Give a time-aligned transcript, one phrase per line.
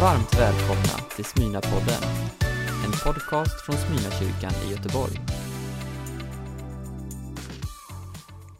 [0.00, 2.02] Varmt välkomna till Smyna-podden,
[2.84, 5.12] en podcast från Smyna-kyrkan i Göteborg.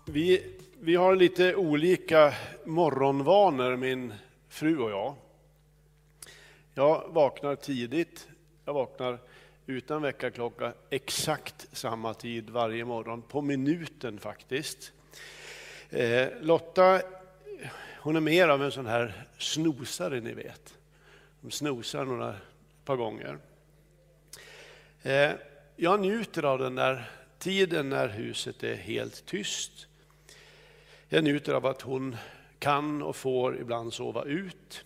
[0.07, 2.35] Vi, vi har lite olika
[2.65, 4.15] morgonvanor, min
[4.49, 5.15] fru och jag.
[6.75, 8.29] Jag vaknar tidigt.
[8.65, 9.19] Jag vaknar
[9.67, 14.93] utan väckarklocka exakt samma tid varje morgon, på minuten faktiskt.
[15.91, 17.01] Eh, Lotta,
[18.01, 20.75] hon är mer av en sån här snosare, ni vet.
[21.45, 22.35] De snosar några
[22.85, 23.39] par gånger.
[25.03, 25.31] Eh,
[25.77, 29.87] jag njuter av den där tiden när huset är helt tyst.
[31.09, 32.17] Jag njuter av att hon
[32.59, 34.85] kan och får ibland sova ut.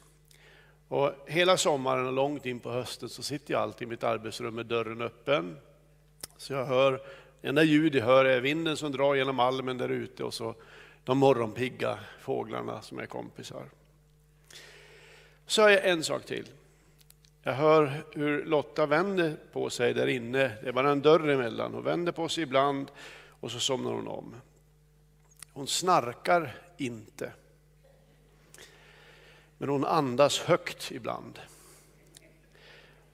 [0.89, 4.55] Och hela sommaren och långt in på hösten så sitter jag alltid i mitt arbetsrum
[4.55, 5.57] med dörren öppen.
[6.37, 7.01] Så jag hör,
[7.41, 10.55] det enda ljud jag hör är vinden som drar genom almen där ute och så
[11.05, 13.65] de morgonpigga fåglarna som är kompisar.
[15.47, 16.49] Så har jag en sak till.
[17.43, 20.53] Jag hör hur Lotta vänder på sig där inne.
[20.63, 21.75] Det är bara en dörr emellan.
[21.75, 22.91] Hon vänder på sig ibland
[23.41, 24.35] och så somnar hon om.
[25.53, 27.33] Hon snarkar inte.
[29.59, 31.39] Men hon andas högt ibland.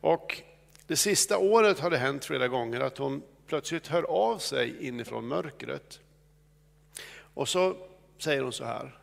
[0.00, 0.42] Och
[0.86, 5.26] det sista året har det hänt flera gånger att hon plötsligt hör av sig inifrån
[5.26, 6.00] mörkret.
[7.16, 7.76] Och så
[8.18, 8.98] säger hon så här.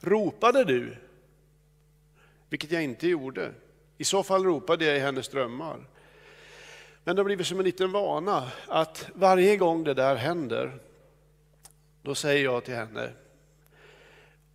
[0.00, 0.96] Ropade du?
[2.48, 3.52] Vilket jag inte gjorde.
[3.98, 5.86] I så fall ropade jag i hennes drömmar.
[7.04, 10.78] Men det har blivit som en liten vana att varje gång det där händer,
[12.02, 13.12] då säger jag till henne,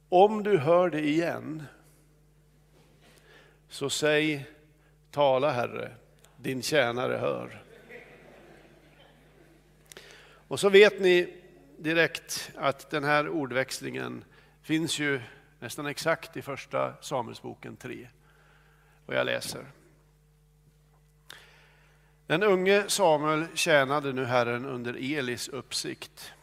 [0.10, 1.64] om du hör det igen,
[3.70, 4.46] så säg
[5.12, 5.92] tala Herre,
[6.38, 7.64] din tjänare hör.
[10.48, 11.34] Och så vet ni
[11.78, 14.24] direkt att den här ordväxlingen
[14.62, 15.22] finns ju
[15.60, 18.08] nästan exakt i första Samuelsboken 3.
[19.10, 19.66] Och jag läser.
[22.28, 26.34] Den unge Samuel tjänade nu Herren under Elis uppsikt.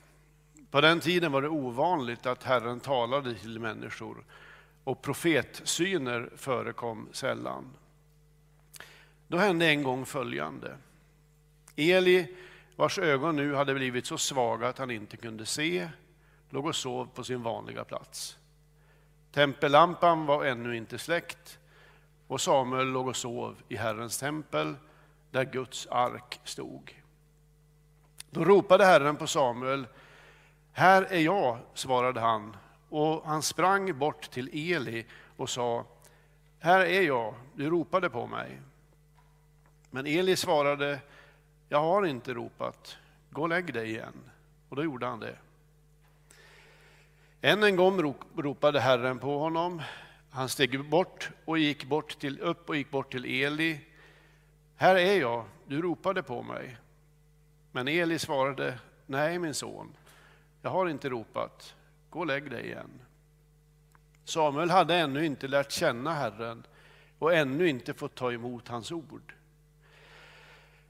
[0.71, 4.25] På den tiden var det ovanligt att Herren talade till människor
[4.85, 7.71] och profetsyner förekom sällan.
[9.29, 10.77] Då hände en gång följande.
[11.77, 12.37] Eli,
[12.77, 15.89] vars ögon nu hade blivit så svaga att han inte kunde se,
[16.51, 18.39] låg och sov på sin vanliga plats.
[19.33, 21.59] Tempellampan var ännu inte släckt
[22.27, 24.75] och Samuel låg och sov i Herrens tempel
[25.31, 27.03] där Guds ark stod.
[28.31, 29.87] Då ropade Herren på Samuel.
[30.73, 32.57] Här är jag, svarade han,
[32.89, 35.07] och han sprang bort till Eli
[35.37, 35.85] och sa,
[36.59, 38.61] här är jag, du ropade på mig.
[39.91, 41.01] Men Eli svarade,
[41.69, 42.97] jag har inte ropat,
[43.31, 44.31] gå och lägg dig igen.
[44.69, 45.37] Och då gjorde han det.
[47.41, 49.83] Än en gång ropade Herren på honom.
[50.37, 53.81] Han steg bort och gick bort till, upp och gick bort till Eli.
[54.77, 56.77] Här är jag, du ropade på mig.
[57.73, 59.97] Men Eli svarade, nej min son,
[60.63, 61.75] jag har inte ropat,
[62.11, 63.01] gå och lägg dig igen.
[64.25, 66.67] Samuel hade ännu inte lärt känna Herren
[67.19, 69.35] och ännu inte fått ta emot hans ord.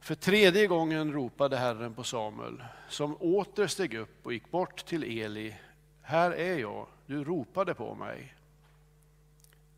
[0.01, 5.05] För tredje gången ropade Herren på Samuel, som åter steg upp och gick bort till
[5.05, 5.57] Eli.
[6.03, 8.36] Här är jag, du ropade på mig.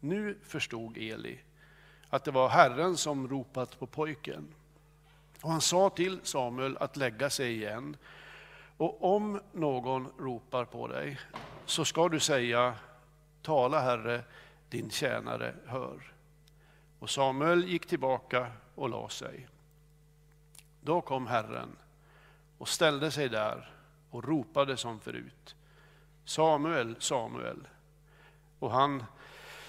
[0.01, 1.41] Nu förstod Eli
[2.11, 4.55] att det var Herren som ropat på pojken.
[5.41, 7.97] Och han sa till Samuel att lägga sig igen.
[8.77, 11.19] Och om någon ropar på dig
[11.67, 12.75] så ska du säga,
[13.43, 14.23] tala Herre,
[14.69, 16.13] din tjänare hör.
[16.99, 19.49] Och Samuel gick tillbaka och la sig.
[20.81, 21.77] Då kom Herren
[22.59, 23.71] och ställde sig där
[24.11, 25.57] och ropade som förut.
[26.25, 27.69] Samuel, Samuel.
[28.59, 29.05] Och han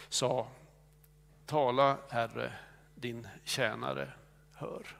[0.10, 0.48] sa,
[1.46, 2.54] tala Herre,
[2.96, 4.12] din tjänare
[4.54, 4.98] hör.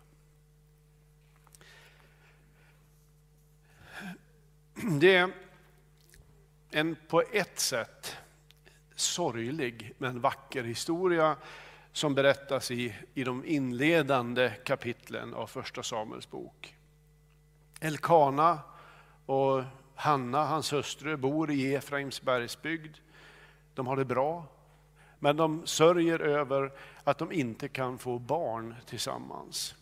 [5.00, 5.32] Det är
[6.72, 8.18] en på ett sätt
[8.96, 11.38] sorglig men vacker historia
[11.92, 16.76] som berättas i, i de inledande kapitlen av Första Samuels bok.
[17.80, 18.60] Elkana
[19.26, 19.64] och
[19.96, 22.98] Hanna, hans hustru, bor i Efraims bergsbygd.
[23.74, 24.46] De har det bra,
[25.20, 26.72] men de sörjer över
[27.04, 29.76] att de inte kan få barn tillsammans.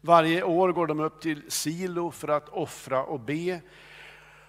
[0.00, 3.60] Varje år går de upp till Silo för att offra och be.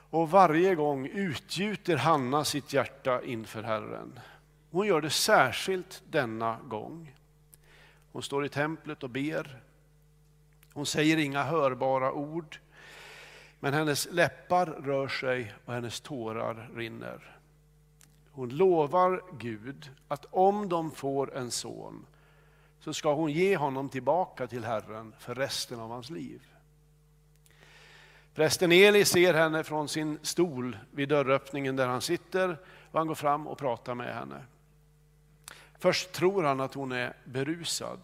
[0.09, 4.19] Och varje gång utgjuter Hanna sitt hjärta inför Herren.
[4.71, 7.15] Hon gör det särskilt denna gång.
[8.11, 9.61] Hon står i templet och ber.
[10.73, 12.59] Hon säger inga hörbara ord.
[13.59, 17.36] Men hennes läppar rör sig och hennes tårar rinner.
[18.37, 22.05] Hon lovar Gud att om de får en son
[22.79, 26.41] så ska hon ge honom tillbaka till Herren för resten av hans liv.
[28.35, 32.57] Prästen Eli ser henne från sin stol vid dörröppningen där han sitter
[32.91, 34.43] och han går fram och pratar med henne.
[35.79, 37.99] Först tror han att hon är berusad.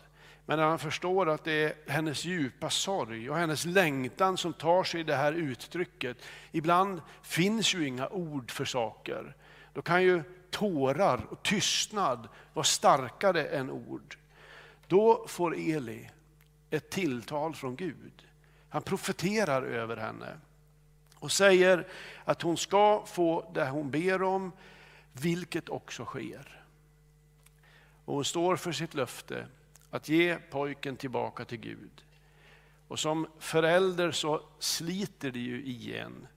[0.45, 4.83] Men när han förstår att det är hennes djupa sorg och hennes längtan som tar
[4.83, 6.17] sig det här uttrycket.
[6.51, 9.35] Ibland finns ju inga ord för saker.
[9.73, 14.17] Då kan ju tårar och tystnad vara starkare än ord.
[14.87, 16.09] Då får Eli
[16.69, 18.27] ett tilltal från Gud.
[18.69, 20.37] Han profeterar över henne
[21.15, 21.87] och säger
[22.25, 24.51] att hon ska få det hon ber om,
[25.13, 26.63] vilket också sker.
[28.05, 29.47] Och hon står för sitt löfte
[29.89, 32.05] att ge pojken tillbaka till Gud.
[32.87, 36.27] Och som förälder så sliter det ju i en.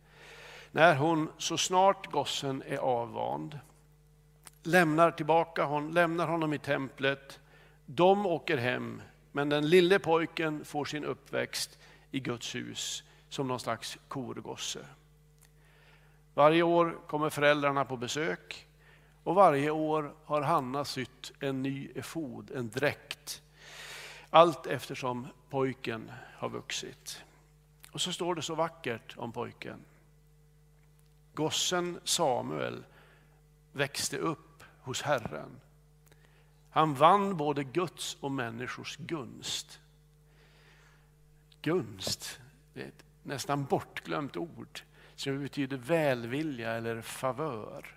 [0.77, 3.59] När hon så snart gossen är avvand
[4.63, 7.41] lämnar tillbaka hon, lämnar honom i templet.
[7.87, 9.03] De åker hem,
[9.33, 11.79] men den lille pojken får sin uppväxt
[12.11, 14.87] i Guds hus som någon slags korgosse.
[16.35, 18.67] Varje år kommer föräldrarna på besök
[19.25, 23.43] och varje år har Hanna sytt en ny efod, en dräkt.
[24.31, 27.23] Allt eftersom pojken har vuxit.
[27.93, 29.85] Och så står det så vackert om pojken.
[31.37, 32.85] Gossen Samuel
[33.73, 35.61] växte upp hos Herren.
[36.71, 39.81] Han vann både Guds och människors gunst.
[41.63, 42.41] Gunst,
[42.75, 44.81] det är ett nästan bortglömt ord
[45.17, 47.95] som betyder välvilja eller favör.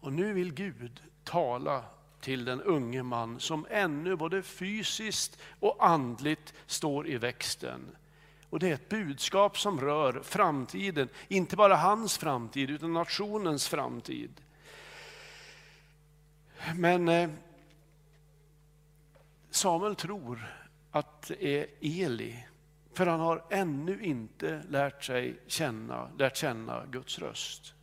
[0.00, 1.84] Och nu vill Gud tala
[2.20, 7.96] till den unge man som ännu både fysiskt och andligt står i växten.
[8.50, 14.40] Och Det är ett budskap som rör framtiden, inte bara hans framtid utan nationens framtid.
[16.74, 17.30] Men eh,
[19.50, 20.54] Samuel tror
[20.90, 22.44] att det är Eli,
[22.92, 27.74] för han har ännu inte lärt sig känna, lärt känna Guds röst.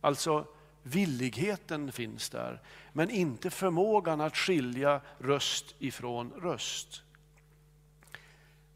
[0.00, 0.46] Alltså
[0.82, 2.60] villigheten finns där,
[2.92, 7.02] men inte förmågan att skilja röst ifrån röst.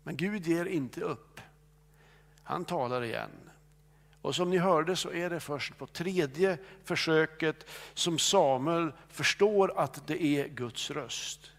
[0.05, 1.41] Men Gud ger inte upp.
[2.43, 3.51] Han talar igen.
[4.21, 10.07] Och som ni hörde så är det först på tredje försöket som Samuel förstår att
[10.07, 11.51] det är Guds röst.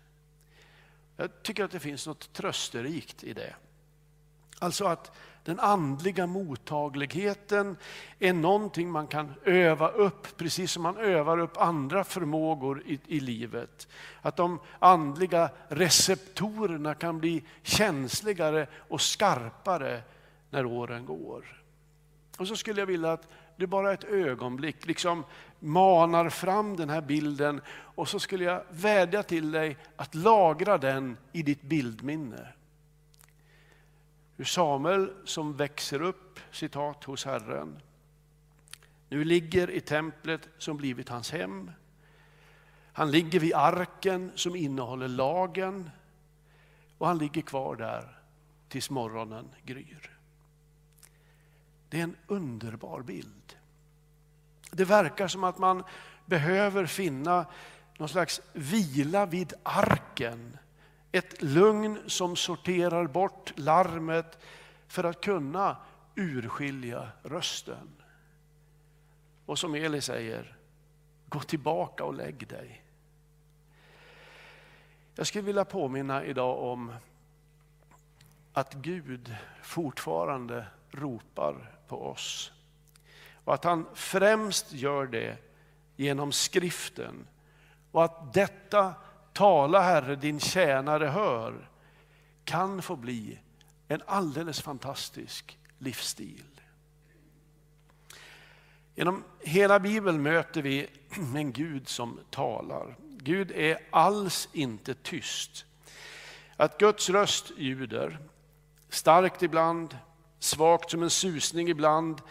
[1.17, 3.55] Jag tycker att det finns något trösterikt i det.
[4.65, 5.11] Alltså att
[5.43, 7.77] den andliga mottagligheten
[8.19, 13.19] är någonting man kan öva upp, precis som man övar upp andra förmågor i, i
[13.19, 13.87] livet.
[14.21, 20.01] Att de andliga receptorerna kan bli känsligare och skarpare
[20.49, 21.63] när åren går.
[22.37, 25.23] Och så skulle jag vilja att du bara ett ögonblick liksom
[25.59, 31.17] manar fram den här bilden och så skulle jag vädja till dig att lagra den
[31.31, 32.54] i ditt bildminne.
[34.37, 37.81] Hur Samuel som växer upp, citat, hos Herren,
[39.09, 41.71] nu ligger i templet som blivit hans hem.
[42.93, 45.89] Han ligger vid arken som innehåller lagen
[46.97, 48.19] och han ligger kvar där
[48.67, 50.19] tills morgonen gryr.
[51.89, 53.57] Det är en underbar bild.
[54.71, 55.83] Det verkar som att man
[56.25, 57.45] behöver finna
[57.97, 60.57] någon slags vila vid arken
[61.15, 64.39] ett lugn som sorterar bort larmet
[64.87, 65.77] för att kunna
[66.15, 67.89] urskilja rösten.
[69.45, 70.57] Och som Eli säger,
[71.29, 72.83] gå tillbaka och lägg dig.
[75.15, 76.95] Jag skulle vilja påminna idag om
[78.53, 82.51] att Gud fortfarande ropar på oss.
[83.43, 85.37] Och att han främst gör det
[85.95, 87.27] genom skriften.
[87.91, 88.93] Och att detta
[89.35, 91.69] Tala Herre, din tjänare hör,
[92.43, 93.39] kan få bli
[93.87, 96.61] en alldeles fantastisk livsstil.
[98.95, 100.87] Genom hela Bibeln möter vi
[101.35, 102.95] en Gud som talar.
[102.99, 105.65] Gud är alls inte tyst.
[106.57, 108.19] Att Guds röst ljuder,
[108.89, 109.97] starkt ibland,
[110.39, 112.21] svagt som en susning ibland,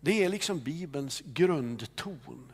[0.00, 2.52] det är liksom Bibelns grundton.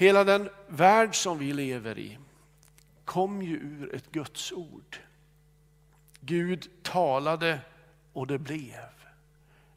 [0.00, 2.18] Hela den värld som vi lever i
[3.04, 4.98] kom ju ur ett Guds ord.
[6.20, 7.60] Gud talade
[8.12, 8.90] och det blev.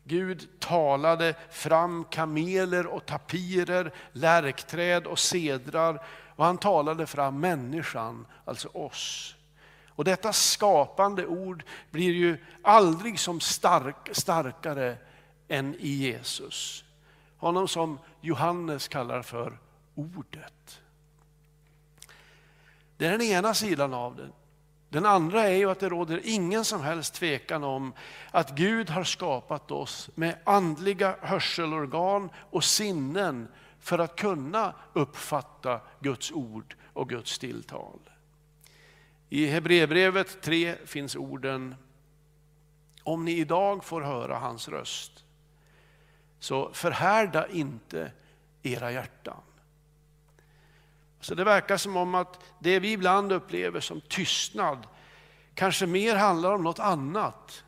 [0.03, 8.67] Gud talade fram kameler och tapirer, lärkträd och sedrar och han talade fram människan, alltså
[8.67, 9.35] oss.
[9.87, 14.97] Och detta skapande ord blir ju aldrig som stark, starkare
[15.47, 16.83] än i Jesus.
[17.37, 19.62] Honom som Johannes kallar för
[19.95, 20.81] Ordet.
[22.97, 24.29] Det är den ena sidan av det.
[24.89, 27.93] Den andra är ju att det råder ingen som helst tvekan om
[28.31, 33.47] att Gud har skapat oss med andliga hörselorgan och sinnen
[33.79, 37.99] för att kunna uppfatta Guds ord och Guds tilltal.
[39.29, 41.75] I Hebreerbrevet 3 finns orden
[43.03, 45.23] Om ni idag får höra hans röst,
[46.39, 48.11] så förhärda inte
[48.63, 49.41] era hjärtan.
[51.23, 54.87] Så det verkar som om att det vi ibland upplever som tystnad
[55.53, 57.63] kanske mer handlar om något annat.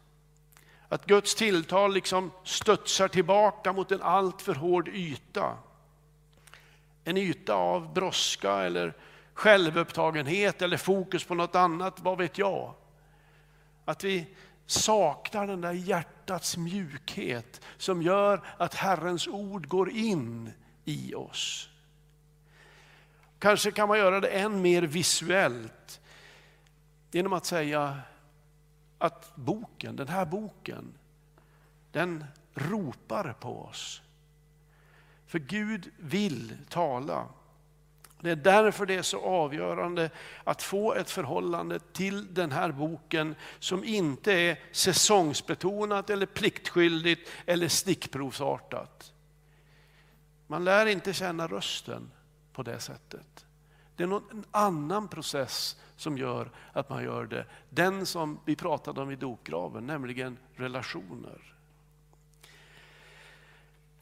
[0.89, 5.57] Att Guds tilltal liksom studsar tillbaka mot en alltför hård yta.
[7.03, 8.93] En yta av brådska eller
[9.33, 12.74] självupptagenhet eller fokus på något annat, vad vet jag.
[13.85, 14.35] Att vi
[14.65, 20.51] saknar den där hjärtats mjukhet som gör att Herrens ord går in
[20.85, 21.69] i oss.
[23.39, 26.01] Kanske kan man göra det än mer visuellt
[27.12, 28.00] genom att säga
[28.98, 30.94] att boken, den här boken,
[31.92, 34.01] den ropar på oss.
[35.27, 37.25] För Gud vill tala.
[38.20, 40.10] Det är därför det är så avgörande
[40.44, 47.68] att få ett förhållande till den här boken som inte är säsongsbetonat eller pliktskyldigt eller
[47.68, 49.13] stickprovsartat.
[50.48, 52.12] Man lär inte känna rösten
[52.55, 53.45] på det sättet.
[53.95, 57.45] Det är någon annan process som gör att man gör det.
[57.69, 61.55] Den som vi pratade om i dopgraven, nämligen relationer.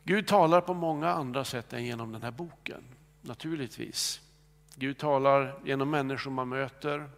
[0.03, 2.83] Gud talar på många andra sätt än genom den här boken,
[3.21, 4.21] naturligtvis.
[4.75, 7.09] Gud talar genom människor man möter.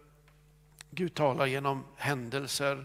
[0.90, 2.84] Gud talar genom händelser,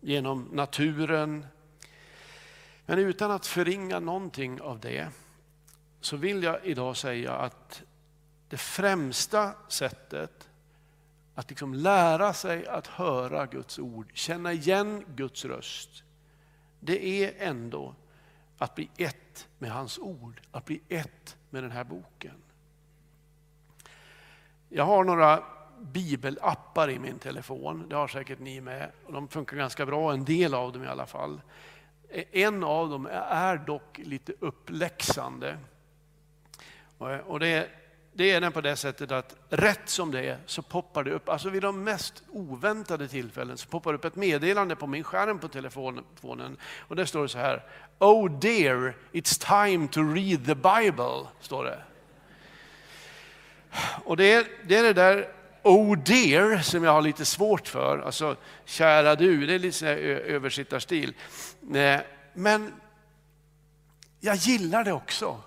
[0.00, 1.46] genom naturen.
[2.86, 5.08] Men utan att förringa någonting av det
[6.00, 7.82] så vill jag idag säga att
[8.48, 10.50] det främsta sättet
[11.34, 16.04] att liksom lära sig att höra Guds ord, känna igen Guds röst,
[16.80, 17.94] det är ändå
[18.58, 22.34] att bli ett med hans ord, att bli ett med den här boken.
[24.68, 25.44] Jag har några
[25.80, 28.90] bibelappar i min telefon, det har säkert ni med.
[29.08, 31.40] De funkar ganska bra, en del av dem i alla fall.
[32.32, 35.58] En av dem är dock lite uppläxande.
[37.26, 37.68] Och det,
[38.12, 41.28] det är den på det sättet att rätt som det är så poppar det upp,
[41.28, 45.38] alltså vid de mest oväntade tillfällen så poppar det upp ett meddelande på min skärm
[45.38, 46.56] på telefonen.
[46.78, 47.62] Och där står det så här,
[47.98, 51.78] Oh dear, it's time to read the Bible, står det.
[54.04, 55.28] Och det är det, är det där
[55.62, 61.14] Oh dear som jag har lite svårt för, alltså kära du, det är lite översittarstil.
[61.74, 62.00] Eh,
[62.34, 62.72] men
[64.20, 65.40] jag gillar det också.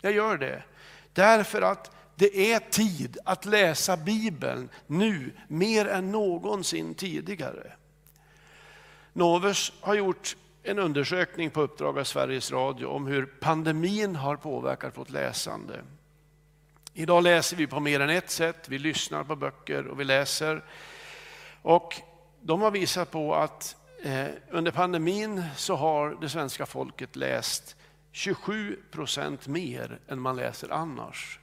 [0.00, 0.62] Jag gör det.
[1.12, 7.72] Därför att det är tid att läsa Bibeln nu mer än någonsin tidigare.
[9.12, 14.98] Novus har gjort en undersökning på uppdrag av Sveriges Radio om hur pandemin har påverkat
[14.98, 15.80] vårt läsande.
[16.94, 18.68] Idag läser vi på mer än ett sätt.
[18.68, 20.64] Vi lyssnar på böcker och vi läser.
[21.62, 21.94] Och
[22.40, 27.76] de har visat på att eh, under pandemin så har det svenska folket läst
[28.18, 31.38] 27 procent mer än man läser annars.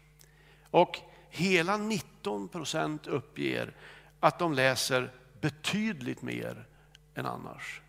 [0.69, 3.73] Och hela 19 procent uppger
[4.19, 6.65] att de läser betydligt mer
[7.15, 7.81] än annars.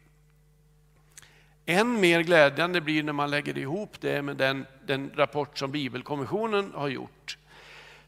[1.65, 6.73] Än mer glädjande blir när man lägger ihop det med den, den rapport som Bibelkommissionen
[6.75, 7.39] har gjort.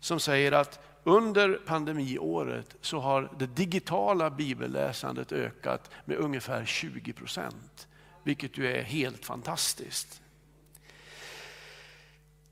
[0.01, 7.89] Som säger att under pandemiåret så har det digitala bibelläsandet ökat med ungefär 20 procent.
[8.23, 10.23] Vilket ju är helt fantastiskt.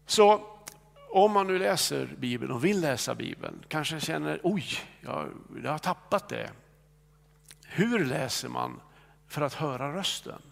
[0.07, 0.47] Så
[1.11, 4.65] om man nu läser Bibeln och vill läsa Bibeln, kanske känner oj,
[5.01, 5.29] jag,
[5.63, 6.51] jag har tappat det.
[7.65, 8.81] Hur läser man
[9.29, 10.43] för att höra rösten?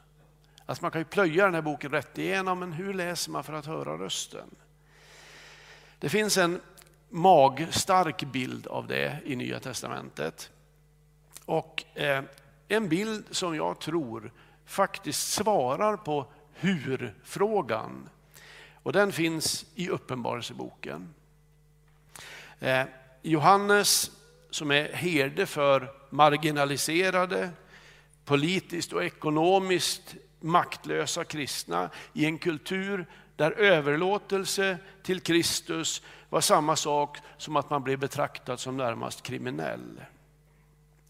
[0.66, 3.52] Alltså man kan ju plöja den här boken rätt igenom, men hur läser man för
[3.52, 4.50] att höra rösten?
[5.98, 6.60] Det finns en
[7.08, 10.50] magstark bild av det i Nya Testamentet.
[11.44, 12.24] Och eh,
[12.68, 14.32] en bild som jag tror
[14.66, 18.08] faktiskt svarar på hur-frågan
[18.84, 21.14] och den finns i Uppenbarelseboken.
[22.60, 22.84] Eh,
[23.22, 24.10] Johannes
[24.50, 27.50] som är herde för marginaliserade,
[28.24, 37.18] politiskt och ekonomiskt maktlösa kristna i en kultur där överlåtelse till Kristus var samma sak
[37.36, 40.00] som att man blev betraktad som närmast kriminell.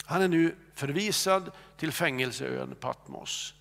[0.05, 3.55] Han är nu förvisad till fängelseön Patmos.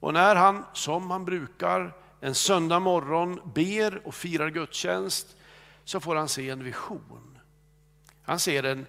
[0.00, 5.36] Och när han, som han brukar, en söndag morgon ber och firar gudstjänst
[5.84, 7.38] så får han se en vision.
[8.22, 8.86] Han ser en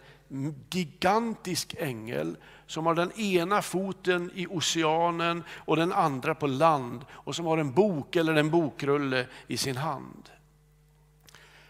[0.70, 7.36] gigantisk ängel som har den ena foten i oceanen och den andra på land och
[7.36, 10.29] som har en bok eller en bokrulle i sin hand.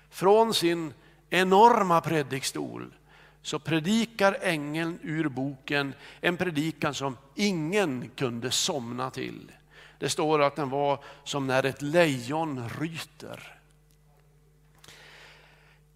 [0.10, 0.94] Från sin
[1.30, 2.94] enorma predikstol
[3.42, 9.52] så predikar ängeln ur boken en predikan som ingen kunde somna till.
[10.00, 13.60] Det står att den var som när ett lejon ryter.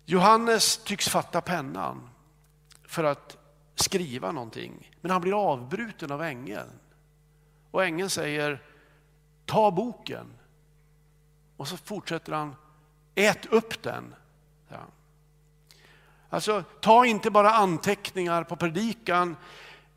[0.05, 2.09] Johannes tycks fatta pennan
[2.83, 3.37] för att
[3.75, 6.69] skriva någonting, men han blir avbruten av ängeln.
[7.71, 8.63] Och ängeln säger,
[9.45, 10.25] ta boken.
[11.57, 12.55] Och så fortsätter han,
[13.15, 14.15] ät upp den.
[14.67, 14.81] Ja.
[16.29, 19.35] Alltså, ta inte bara anteckningar på predikan,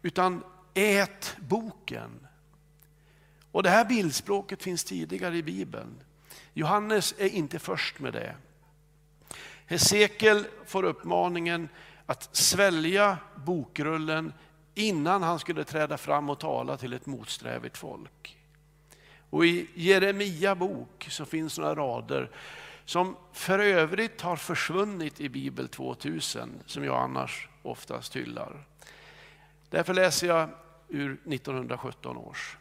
[0.02, 0.44] utan
[0.74, 2.26] ät boken.
[3.52, 6.00] Och Det här bildspråket finns tidigare i Bibeln.
[6.54, 8.36] Johannes är inte först med det.
[9.66, 11.68] Hesekiel får uppmaningen
[12.06, 14.32] att svälja bokrullen
[14.74, 18.38] innan han skulle träda fram och tala till ett motsträvigt folk.
[19.30, 22.30] Och I Jeremia bok så finns några rader
[22.84, 28.66] som för övrigt har försvunnit i Bibel 2000, som jag annars oftast hyllar.
[29.70, 30.48] Därför läser jag
[30.88, 32.56] ur 1917 års.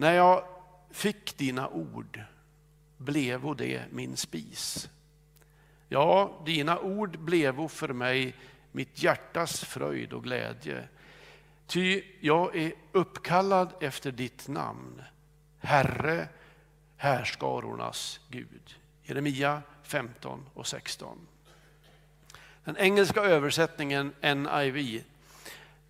[0.00, 0.44] När jag
[0.90, 2.22] fick dina ord
[2.96, 4.90] blevo det min spis.
[5.88, 8.34] Ja, dina ord blevo för mig
[8.72, 10.88] mitt hjärtas fröjd och glädje.
[11.66, 15.02] Ty jag är uppkallad efter ditt namn,
[15.58, 16.28] Herre,
[16.96, 18.74] härskarornas Gud.
[19.02, 21.26] Jeremia 15 och 16.
[22.64, 25.04] Den engelska översättningen NIV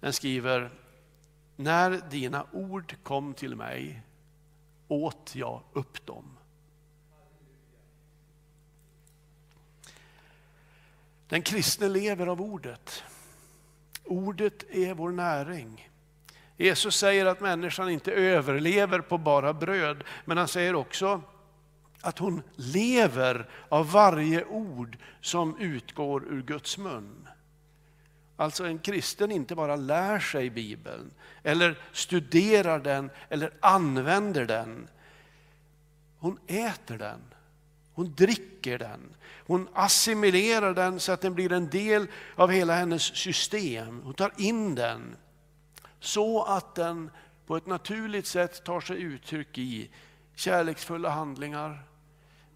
[0.00, 0.70] den skriver
[1.60, 4.02] när dina ord kom till mig
[4.88, 6.36] åt jag upp dem.
[11.28, 13.02] Den kristne lever av ordet.
[14.04, 15.90] Ordet är vår näring.
[16.56, 21.22] Jesus säger att människan inte överlever på bara bröd, men han säger också
[22.00, 27.27] att hon lever av varje ord som utgår ur Guds mun.
[28.40, 31.10] Alltså en kristen inte bara lär sig Bibeln,
[31.42, 34.88] eller studerar den, eller använder den.
[36.18, 37.20] Hon äter den,
[37.92, 39.14] hon dricker den,
[39.46, 44.02] hon assimilerar den så att den blir en del av hela hennes system.
[44.04, 45.16] Hon tar in den
[46.00, 47.10] så att den
[47.46, 49.90] på ett naturligt sätt tar sig uttryck i
[50.34, 51.84] kärleksfulla handlingar,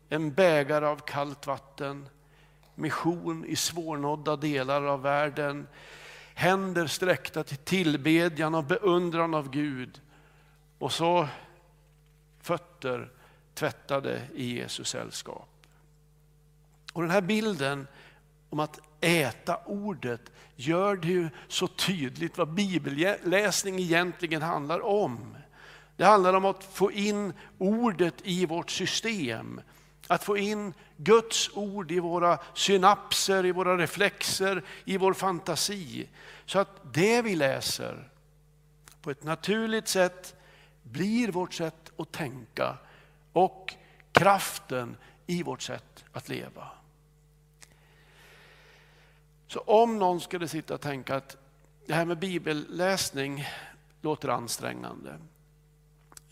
[0.09, 2.09] en bägare av kallt vatten,
[2.83, 5.67] mission i svårnådda delar av världen,
[6.35, 10.01] händer sträckta till tillbedjan och beundran av Gud
[10.79, 11.29] och så
[12.41, 13.11] fötter
[13.55, 15.49] tvättade i Jesus sällskap.
[16.93, 17.87] Och den här bilden
[18.51, 25.37] om att äta ordet gör det ju så tydligt vad bibelläsning egentligen handlar om.
[25.97, 29.61] Det handlar om att få in ordet i vårt system.
[30.07, 36.09] Att få in Guds ord i våra synapser, i våra reflexer, i vår fantasi.
[36.47, 38.09] Så att det vi läser
[39.03, 40.35] på ett naturligt sätt
[40.83, 42.77] blir vårt sätt att tänka
[43.33, 43.75] och
[44.13, 46.69] kraften i vårt sätt att leva.
[49.47, 51.37] Så om någon skulle sitta och tänka att
[51.87, 53.45] det här med bibelläsning
[54.01, 55.19] låter ansträngande.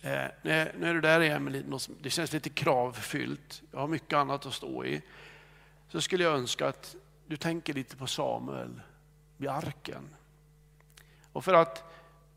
[0.03, 3.63] Eh, nu är du där igen, det känns lite kravfyllt.
[3.71, 5.03] Jag har mycket annat att stå i.
[5.89, 8.81] Så skulle jag önska att du tänker lite på Samuel
[9.37, 10.09] vid arken.
[11.33, 11.85] Och för att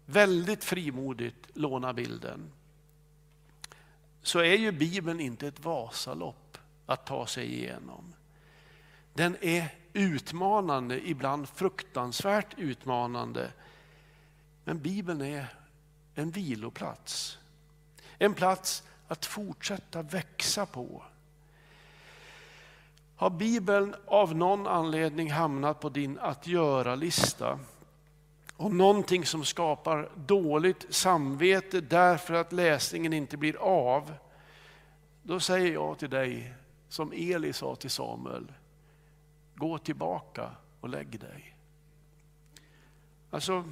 [0.06, 2.52] väldigt frimodigt låna bilden
[4.21, 8.13] så är ju Bibeln inte ett Vasalopp att ta sig igenom.
[9.13, 13.52] Den är utmanande, ibland fruktansvärt utmanande.
[14.63, 15.47] Men Bibeln är
[16.15, 17.38] en viloplats.
[18.24, 21.04] En plats att fortsätta växa på.
[23.16, 27.60] Har Bibeln av någon anledning hamnat på din att göra-lista
[28.58, 34.14] och någonting som skapar dåligt samvete därför att läsningen inte blir av,
[35.24, 36.54] då säger jag till dig
[36.90, 38.52] som Eli sa till Samuel,
[39.56, 40.50] Gå tillbaka
[40.82, 41.56] och lägg dig.
[43.30, 43.64] Alltså,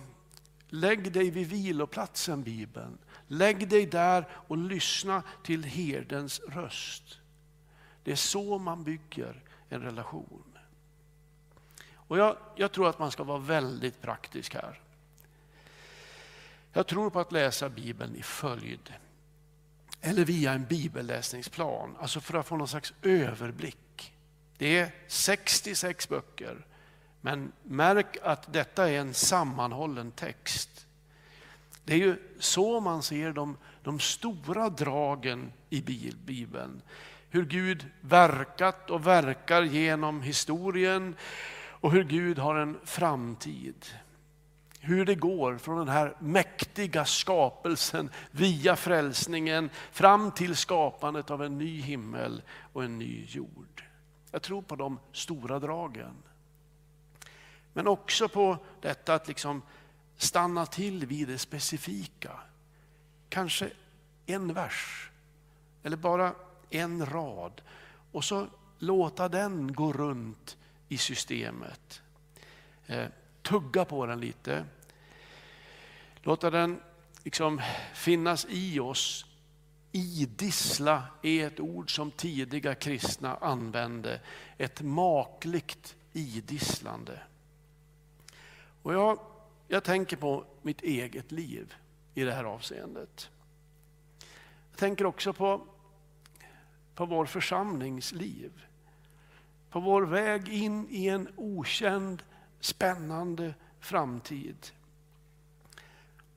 [0.71, 2.97] lägg dig vid viloplatsen Bibeln.
[3.27, 7.19] Lägg dig där och lyssna till herdens röst.
[8.03, 10.57] Det är så man bygger en relation.
[11.93, 14.81] Och jag, jag tror att man ska vara väldigt praktisk här.
[16.73, 18.93] Jag tror på att läsa Bibeln i följd.
[20.01, 24.13] eller via en bibelläsningsplan, alltså för att få någon slags överblick.
[24.57, 26.65] Det är 66 böcker,
[27.21, 30.87] men märk att detta är en sammanhållen text.
[31.85, 35.81] Det är ju så man ser de, de stora dragen i
[36.25, 36.81] Bibeln.
[37.29, 41.15] Hur Gud verkat och verkar genom historien
[41.81, 43.85] och hur Gud har en framtid.
[44.79, 51.57] Hur det går från den här mäktiga skapelsen via frälsningen fram till skapandet av en
[51.57, 52.41] ny himmel
[52.73, 53.83] och en ny jord.
[54.31, 56.15] Jag tror på de stora dragen.
[57.73, 59.61] Men också på detta att liksom
[60.17, 62.39] stanna till vid det specifika.
[63.29, 63.69] Kanske
[64.25, 65.09] en vers
[65.83, 66.35] eller bara
[66.69, 67.61] en rad
[68.11, 68.47] och så
[68.79, 70.57] låta den gå runt
[70.87, 72.01] i systemet.
[72.87, 73.07] Eh,
[73.41, 74.65] tugga på den lite.
[76.21, 76.81] Låta den
[77.23, 77.61] liksom
[77.93, 79.25] finnas i oss.
[79.91, 84.21] Idissla är ett ord som tidiga kristna använde.
[84.57, 87.19] Ett makligt idisslande.
[88.81, 89.19] Och jag,
[89.67, 91.73] jag tänker på mitt eget liv
[92.13, 93.29] i det här avseendet.
[94.71, 95.61] Jag tänker också på,
[96.95, 98.51] på vår församlingsliv.
[99.69, 102.23] På vår väg in i en okänd,
[102.59, 104.71] spännande framtid.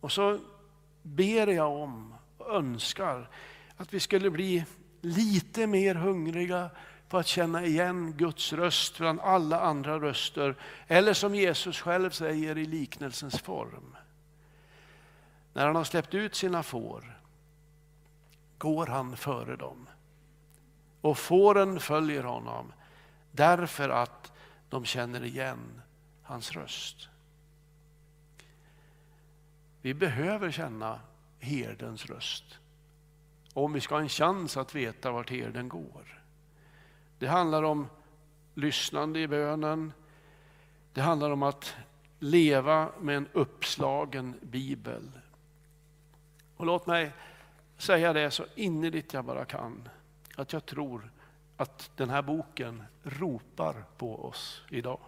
[0.01, 0.41] Och så
[1.03, 3.31] ber jag om och önskar
[3.77, 4.65] att vi skulle bli
[5.01, 6.71] lite mer hungriga
[7.15, 10.57] på att känna igen Guds röst bland alla andra röster.
[10.87, 13.97] Eller som Jesus själv säger i liknelsens form.
[15.53, 17.21] När han har släppt ut sina får
[18.59, 19.89] går han före dem.
[21.01, 22.73] Och fåren följer honom
[23.33, 24.33] därför att
[24.69, 25.83] de känner igen
[26.23, 27.09] hans röst.
[29.83, 31.01] Vi behöver känna
[31.39, 32.59] herdens röst
[33.53, 36.24] om vi ska ha en chans att veta vart herden går.
[37.19, 37.87] Det handlar om
[38.55, 39.93] lyssnande i bönen.
[40.93, 41.75] Det handlar om att
[42.19, 45.11] leva med en uppslagen bibel.
[46.57, 47.13] Och låt mig
[47.79, 49.89] säga det så innerligt jag bara kan.
[50.37, 51.11] Att jag tror
[51.57, 55.01] att den här boken ropar på oss idag.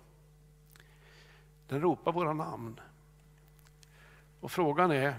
[1.69, 2.81] Den ropar våra namn.
[4.41, 5.15] Och frågan är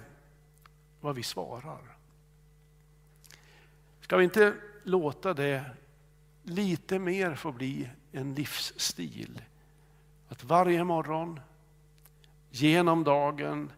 [1.02, 1.97] vad vi svarar.
[4.02, 5.65] Ska vi inte låta det
[6.47, 9.41] lite mer få bli en livsstil?
[10.27, 11.39] Att varje morgon,
[12.49, 13.71] genom dagen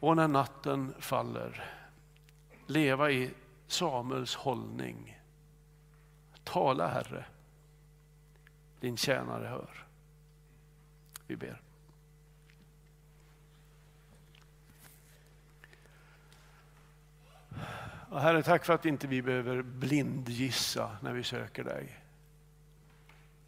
[0.00, 1.70] och när natten faller
[2.66, 3.30] leva i
[3.66, 5.20] Samuels hållning.
[6.44, 7.24] Tala Herre,
[8.80, 9.86] din tjänare hör.
[11.26, 11.63] Vi ber.
[18.20, 22.00] Herre, tack för att inte vi behöver blindgissa när vi söker dig.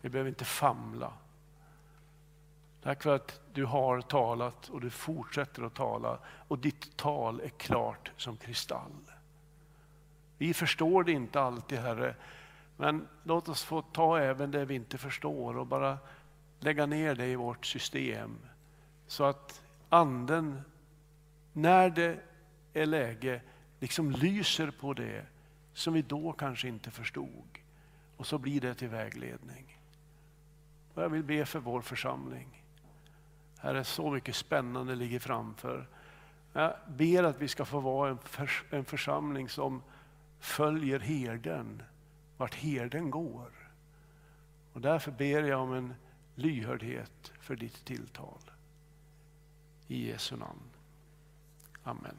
[0.01, 1.13] Vi behöver inte famla.
[2.83, 7.49] Tack för att du har talat och du fortsätter att tala och ditt tal är
[7.49, 9.13] klart som kristall.
[10.39, 12.15] Vi förstår det inte alltid, Herre,
[12.77, 15.99] men låt oss få ta även det vi inte förstår och bara
[16.61, 18.39] lägga ner det i vårt system
[19.07, 20.63] så att Anden,
[21.53, 22.19] när det
[22.73, 23.41] är läge,
[23.81, 25.27] liksom lyser på det
[25.73, 27.59] som vi då kanske inte förstod.
[28.17, 29.79] Och så blir det till vägledning.
[30.95, 32.63] Och jag vill be för vår församling.
[33.59, 35.89] Här är så mycket spännande ligger framför.
[36.53, 39.83] Jag ber att vi ska få vara en, förs en församling som
[40.41, 41.83] följer herden,
[42.37, 43.51] vart herden går.
[44.73, 45.95] Och därför ber jag om en
[46.35, 48.41] lyhördhet för ditt tilltal.
[49.89, 50.71] I Jesu namn.
[51.83, 52.19] Amen.